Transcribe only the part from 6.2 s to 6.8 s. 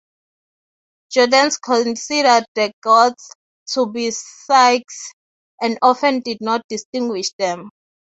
did not